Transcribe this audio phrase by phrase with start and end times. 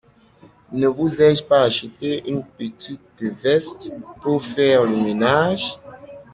[0.71, 3.91] Ne vous ai-je pas acheté une petite veste
[4.23, 5.77] pour faire le ménage?